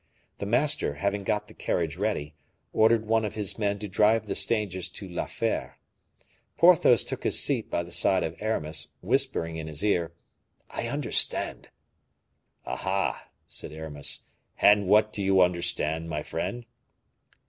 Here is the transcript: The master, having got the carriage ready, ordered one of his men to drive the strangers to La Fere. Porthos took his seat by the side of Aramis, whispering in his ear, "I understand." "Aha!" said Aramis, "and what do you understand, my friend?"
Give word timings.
The 0.39 0.47
master, 0.47 0.95
having 0.95 1.23
got 1.23 1.47
the 1.47 1.53
carriage 1.53 1.95
ready, 1.95 2.33
ordered 2.73 3.05
one 3.05 3.23
of 3.23 3.35
his 3.35 3.59
men 3.59 3.77
to 3.77 3.87
drive 3.87 4.25
the 4.25 4.33
strangers 4.33 4.89
to 4.89 5.07
La 5.07 5.27
Fere. 5.27 5.77
Porthos 6.57 7.03
took 7.03 7.23
his 7.23 7.39
seat 7.39 7.69
by 7.69 7.83
the 7.83 7.91
side 7.91 8.23
of 8.23 8.35
Aramis, 8.39 8.87
whispering 9.03 9.57
in 9.57 9.67
his 9.67 9.83
ear, 9.85 10.11
"I 10.71 10.87
understand." 10.87 11.69
"Aha!" 12.65 13.27
said 13.45 13.71
Aramis, 13.71 14.21
"and 14.59 14.87
what 14.87 15.13
do 15.13 15.21
you 15.21 15.39
understand, 15.39 16.09
my 16.09 16.23
friend?" 16.23 16.65